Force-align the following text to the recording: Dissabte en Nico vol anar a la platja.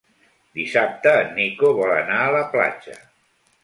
Dissabte 0.59 1.13
en 1.19 1.31
Nico 1.41 1.71
vol 1.83 1.95
anar 2.01 2.19
a 2.25 2.35
la 2.41 2.45
platja. 2.57 3.03